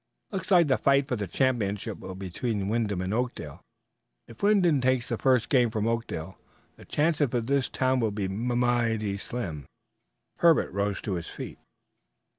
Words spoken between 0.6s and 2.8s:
the fight for the championship will be between